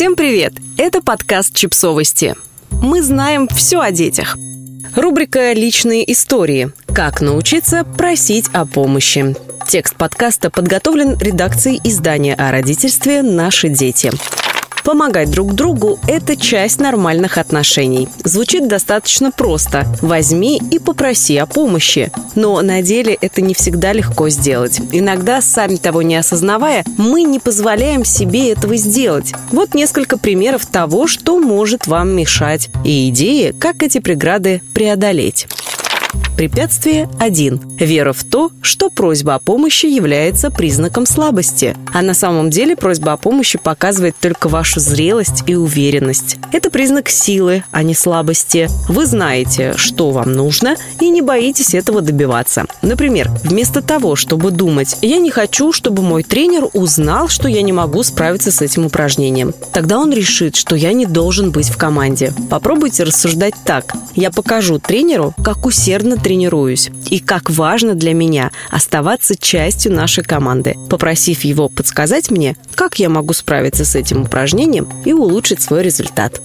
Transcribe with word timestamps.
Всем 0.00 0.16
привет! 0.16 0.54
Это 0.78 1.02
подкаст 1.02 1.54
«Чипсовости». 1.54 2.34
Мы 2.70 3.02
знаем 3.02 3.46
все 3.48 3.80
о 3.80 3.90
детях. 3.90 4.34
Рубрика 4.96 5.52
«Личные 5.52 6.10
истории». 6.10 6.72
Как 6.86 7.20
научиться 7.20 7.84
просить 7.84 8.46
о 8.54 8.64
помощи. 8.64 9.36
Текст 9.68 9.96
подкаста 9.96 10.48
подготовлен 10.48 11.18
редакцией 11.18 11.82
издания 11.84 12.34
о 12.34 12.50
родительстве 12.50 13.20
«Наши 13.20 13.68
дети». 13.68 14.10
Помогать 14.84 15.30
друг 15.30 15.54
другу– 15.54 15.98
это 16.06 16.36
часть 16.36 16.80
нормальных 16.80 17.38
отношений. 17.38 18.08
Звучит 18.24 18.68
достаточно 18.68 19.30
просто. 19.30 19.86
Возьми 20.00 20.60
и 20.70 20.78
попроси 20.78 21.36
о 21.36 21.46
помощи. 21.46 22.10
Но 22.34 22.60
на 22.62 22.82
деле 22.82 23.16
это 23.20 23.40
не 23.40 23.54
всегда 23.54 23.92
легко 23.92 24.28
сделать. 24.30 24.80
Иногда, 24.92 25.40
сами 25.42 25.76
того 25.76 26.02
не 26.02 26.16
осознавая, 26.16 26.84
мы 26.96 27.22
не 27.22 27.38
позволяем 27.38 28.04
себе 28.04 28.52
этого 28.52 28.76
сделать. 28.76 29.32
Вот 29.50 29.74
несколько 29.74 30.16
примеров 30.18 30.66
того, 30.66 31.06
что 31.06 31.38
может 31.38 31.86
вам 31.86 32.10
мешать, 32.10 32.68
и 32.84 33.08
идеи, 33.10 33.54
как 33.58 33.82
эти 33.82 33.98
преграды 33.98 34.62
преодолеть. 34.72 35.46
Препятствие 36.40 37.06
1. 37.18 37.76
Вера 37.80 38.14
в 38.14 38.24
то, 38.24 38.50
что 38.62 38.88
просьба 38.88 39.34
о 39.34 39.38
помощи 39.38 39.84
является 39.84 40.50
признаком 40.50 41.04
слабости. 41.04 41.76
А 41.92 42.00
на 42.00 42.14
самом 42.14 42.48
деле 42.48 42.76
просьба 42.76 43.12
о 43.12 43.18
помощи 43.18 43.58
показывает 43.58 44.16
только 44.18 44.48
вашу 44.48 44.80
зрелость 44.80 45.44
и 45.46 45.54
уверенность. 45.54 46.38
Это 46.50 46.70
признак 46.70 47.10
силы, 47.10 47.62
а 47.72 47.82
не 47.82 47.92
слабости. 47.92 48.70
Вы 48.88 49.04
знаете, 49.04 49.74
что 49.76 50.12
вам 50.12 50.32
нужно, 50.32 50.76
и 50.98 51.10
не 51.10 51.20
боитесь 51.20 51.74
этого 51.74 52.00
добиваться. 52.00 52.64
Например, 52.80 53.30
вместо 53.44 53.82
того, 53.82 54.16
чтобы 54.16 54.50
думать 54.50 54.96
«я 55.02 55.18
не 55.18 55.30
хочу, 55.30 55.74
чтобы 55.74 56.00
мой 56.00 56.22
тренер 56.22 56.68
узнал, 56.72 57.28
что 57.28 57.48
я 57.48 57.60
не 57.60 57.74
могу 57.74 58.02
справиться 58.02 58.50
с 58.50 58.62
этим 58.62 58.86
упражнением», 58.86 59.52
тогда 59.74 59.98
он 59.98 60.10
решит, 60.10 60.56
что 60.56 60.74
я 60.74 60.94
не 60.94 61.04
должен 61.04 61.50
быть 61.50 61.68
в 61.68 61.76
команде. 61.76 62.32
Попробуйте 62.48 63.02
рассуждать 63.02 63.52
так. 63.66 63.94
Я 64.14 64.30
покажу 64.30 64.78
тренеру, 64.78 65.34
как 65.44 65.66
усердно 65.66 66.16
тренироваться 66.16 66.29
тренируюсь 66.30 66.90
и 67.10 67.18
как 67.18 67.50
важно 67.50 67.96
для 67.96 68.14
меня 68.14 68.52
оставаться 68.70 69.34
частью 69.36 69.92
нашей 69.92 70.22
команды, 70.22 70.76
попросив 70.88 71.40
его 71.40 71.68
подсказать 71.68 72.30
мне, 72.30 72.56
как 72.76 73.00
я 73.00 73.08
могу 73.08 73.32
справиться 73.32 73.84
с 73.84 73.96
этим 73.96 74.22
упражнением 74.22 74.88
и 75.04 75.12
улучшить 75.12 75.60
свой 75.60 75.82
результат. 75.82 76.40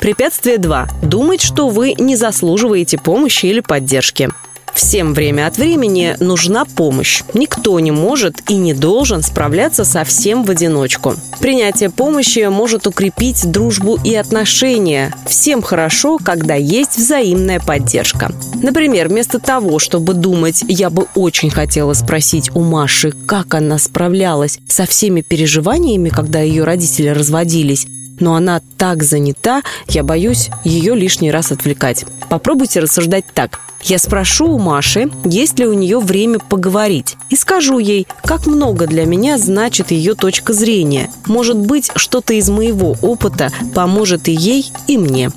Препятствие 0.00 0.56
2. 0.56 0.88
Думать, 1.02 1.42
что 1.42 1.68
вы 1.68 1.92
не 1.92 2.16
заслуживаете 2.16 2.96
помощи 2.96 3.44
или 3.44 3.60
поддержки. 3.60 4.30
Всем 4.74 5.14
время 5.14 5.46
от 5.46 5.56
времени 5.56 6.16
нужна 6.18 6.64
помощь. 6.64 7.22
Никто 7.32 7.78
не 7.78 7.92
может 7.92 8.50
и 8.50 8.54
не 8.54 8.74
должен 8.74 9.22
справляться 9.22 9.84
совсем 9.84 10.44
в 10.44 10.50
одиночку. 10.50 11.14
Принятие 11.40 11.90
помощи 11.90 12.48
может 12.48 12.86
укрепить 12.86 13.50
дружбу 13.50 13.98
и 14.04 14.14
отношения. 14.14 15.14
Всем 15.26 15.62
хорошо, 15.62 16.18
когда 16.18 16.54
есть 16.54 16.96
взаимная 16.96 17.60
поддержка. 17.60 18.32
Например, 18.62 19.08
вместо 19.08 19.38
того, 19.38 19.78
чтобы 19.78 20.14
думать, 20.14 20.64
я 20.66 20.90
бы 20.90 21.06
очень 21.14 21.50
хотела 21.50 21.92
спросить 21.92 22.50
у 22.54 22.60
Маши, 22.60 23.12
как 23.26 23.54
она 23.54 23.78
справлялась 23.78 24.58
со 24.68 24.86
всеми 24.86 25.20
переживаниями, 25.20 26.08
когда 26.08 26.40
ее 26.40 26.64
родители 26.64 27.08
разводились, 27.08 27.86
но 28.20 28.34
она 28.34 28.60
так 28.76 29.02
занята, 29.02 29.62
я 29.88 30.02
боюсь 30.02 30.50
ее 30.64 30.94
лишний 30.94 31.30
раз 31.30 31.52
отвлекать. 31.52 32.04
Попробуйте 32.28 32.80
рассуждать 32.80 33.24
так. 33.32 33.60
Я 33.82 33.98
спрошу 33.98 34.46
у 34.46 34.58
Маши, 34.58 35.10
есть 35.24 35.58
ли 35.58 35.66
у 35.66 35.74
нее 35.74 35.98
время 35.98 36.38
поговорить, 36.38 37.16
и 37.28 37.36
скажу 37.36 37.78
ей, 37.78 38.06
как 38.24 38.46
много 38.46 38.86
для 38.86 39.04
меня 39.04 39.36
значит 39.36 39.90
ее 39.90 40.14
точка 40.14 40.54
зрения. 40.54 41.10
Может 41.26 41.58
быть, 41.58 41.90
что-то 41.94 42.32
из 42.32 42.48
моего 42.48 42.96
опыта 43.02 43.50
поможет 43.74 44.28
и 44.28 44.32
ей, 44.32 44.72
и 44.86 44.96
мне. 44.96 45.30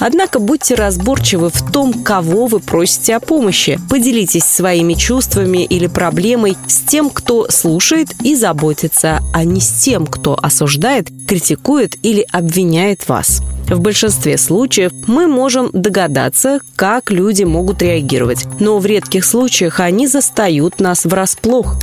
Однако 0.00 0.38
будьте 0.38 0.74
разборчивы 0.74 1.50
в 1.50 1.70
том, 1.70 1.92
кого 1.92 2.46
вы 2.46 2.58
просите 2.58 3.14
о 3.16 3.20
помощи. 3.20 3.78
Поделитесь 3.88 4.44
своими 4.44 4.94
чувствами 4.94 5.64
или 5.64 5.86
проблемой 5.86 6.56
с 6.66 6.80
тем, 6.80 7.10
кто 7.10 7.48
слушает 7.50 8.08
и 8.22 8.34
заботится, 8.34 9.20
а 9.32 9.44
не 9.44 9.60
с 9.60 9.68
тем, 9.68 10.06
кто 10.06 10.36
осуждает, 10.40 11.08
критикует 11.28 11.96
или 12.02 12.26
обвиняет 12.32 13.08
вас. 13.08 13.42
В 13.68 13.78
большинстве 13.78 14.36
случаев 14.36 14.90
мы 15.06 15.28
можем 15.28 15.70
догадаться, 15.72 16.58
как 16.74 17.10
люди 17.10 17.44
могут 17.44 17.82
реагировать, 17.82 18.46
но 18.58 18.78
в 18.78 18.86
редких 18.86 19.24
случаях 19.24 19.78
они 19.78 20.08
застают 20.08 20.80
нас 20.80 21.04
врасплох. 21.04 21.76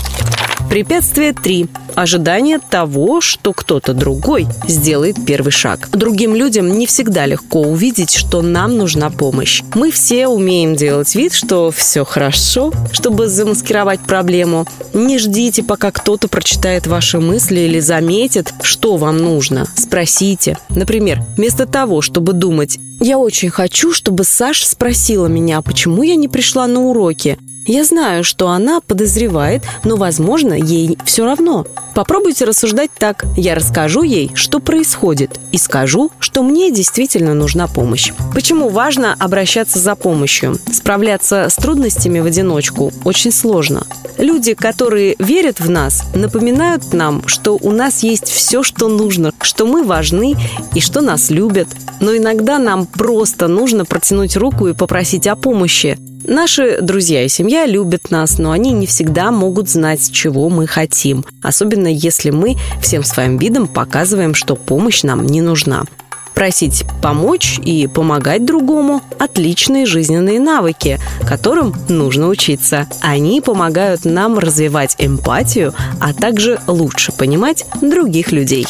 Препятствие 0.70 1.34
3. 1.34 1.68
Ожидание 1.96 2.60
того, 2.60 3.22
что 3.22 3.54
кто-то 3.54 3.94
другой 3.94 4.46
сделает 4.68 5.16
первый 5.26 5.52
шаг. 5.52 5.90
Другим 5.92 6.36
людям 6.36 6.78
не 6.78 6.86
всегда 6.86 7.26
легко 7.26 7.62
увидеть, 7.62 8.14
что 8.14 8.42
нам 8.42 8.78
нужна 8.78 9.10
помощь. 9.10 9.64
Мы 9.74 9.92
все 9.92 10.28
умеем 10.28 10.76
делать 10.76 11.16
вид, 11.16 11.34
что 11.34 11.72
все 11.72 12.04
хорошо, 12.04 12.74
чтобы 12.92 13.30
замаскировать 13.30 14.02
проблему. 14.02 14.68
Не 14.94 15.18
ждите, 15.18 15.64
пока 15.64 15.92
кто-то 15.92 16.28
прочитает 16.28 16.86
ваши 16.86 17.20
мысли 17.20 17.62
или 17.62 17.80
заметит, 17.80 18.54
что 18.62 18.98
вам 18.98 19.18
нужно. 19.18 19.66
Спросите. 19.76 20.58
Например, 20.70 21.24
вместо 21.38 21.66
того, 21.66 22.02
чтобы 22.02 22.34
думать 22.34 22.78
«Я 23.00 23.18
очень 23.18 23.50
хочу, 23.50 23.94
чтобы 23.94 24.26
Саша 24.26 24.68
спросила 24.68 25.28
меня, 25.28 25.62
почему 25.62 26.04
я 26.04 26.16
не 26.16 26.28
пришла 26.28 26.68
на 26.68 26.82
уроки», 26.82 27.38
я 27.68 27.84
знаю, 27.84 28.24
что 28.24 28.48
она 28.48 28.80
подозревает, 28.80 29.62
но, 29.84 29.98
возможно, 29.98 30.54
ей 30.58 30.98
все 31.06 31.26
равно. 31.26 31.66
Попробуйте 31.96 32.46
рассуждать 32.46 32.92
так. 32.98 33.26
Я 33.36 33.56
расскажу 33.56 34.04
ей, 34.04 34.32
что 34.36 34.60
происходит, 34.60 35.40
и 35.52 35.58
скажу, 35.58 36.12
что 36.20 36.44
мне 36.44 36.72
действительно 36.72 37.34
нужна 37.34 37.68
помощь. 37.68 38.12
Почему 38.34 38.70
важно 38.70 39.16
обращаться 39.18 39.80
за 39.80 39.96
помощью? 39.96 40.60
Справляться 40.72 41.48
с 41.50 41.56
трудностями 41.56 42.20
в 42.20 42.26
одиночку 42.26 42.92
очень 43.04 43.32
сложно. 43.32 43.88
Люди, 44.18 44.54
которые 44.54 45.16
верят 45.20 45.60
в 45.60 45.70
нас, 45.70 46.04
напоминают 46.14 46.94
нам, 46.94 47.28
что 47.28 47.58
у 47.62 47.72
нас 47.72 48.04
есть 48.04 48.30
все, 48.30 48.64
что 48.64 48.88
нужно, 48.88 49.32
что 49.42 49.66
мы 49.66 49.84
важны 49.84 50.36
и 50.74 50.82
что 50.82 51.02
нас 51.02 51.30
любят. 51.30 51.68
Но 52.00 52.16
иногда 52.16 52.60
нам 52.60 52.86
просто 52.86 53.48
нужно 53.48 53.86
протянуть 53.86 54.36
руку 54.38 54.68
и 54.68 54.74
попросить 54.74 55.28
о 55.28 55.36
помощи. 55.36 55.98
Наши 56.28 56.82
друзья 56.82 57.24
и 57.24 57.30
семья 57.30 57.66
любят 57.66 58.12
нас, 58.12 58.38
но 58.38 58.52
они 58.52 58.74
не 58.74 58.86
всегда 58.86 59.32
могут 59.32 59.70
знать, 59.70 60.12
чего 60.12 60.50
мы 60.50 60.68
хотим, 60.68 61.24
особенно 61.42 61.88
если 61.88 62.32
мы 62.32 62.58
всем 62.82 63.06
своим 63.06 63.38
видом 63.38 63.66
показываем, 63.66 64.36
что 64.36 64.58
помощь 64.58 65.04
нам 65.04 65.26
не 65.26 65.40
нужна. 65.40 65.86
Просить 66.34 66.84
помочь 67.02 67.60
и 67.64 67.88
помогать 67.88 68.44
другому– 68.44 69.02
отличные 69.20 69.86
жизненные 69.86 70.42
навыки, 70.42 71.00
которым 71.26 71.74
нужно 71.88 72.28
учиться. 72.28 72.88
Они 73.00 73.40
помогают 73.40 74.04
нам 74.04 74.38
развивать 74.38 74.98
эмпатию, 75.00 75.74
а 76.02 76.14
также 76.14 76.60
лучше 76.68 77.14
понимать 77.14 77.64
других 77.82 78.34
людей. 78.34 78.68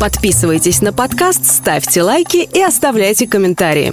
Подписывайтесь 0.00 0.80
на 0.80 0.92
подкаст, 0.92 1.46
ставьте 1.46 2.02
лайки 2.02 2.48
и 2.52 2.62
оставляйте 2.62 3.26
комментарии. 3.26 3.92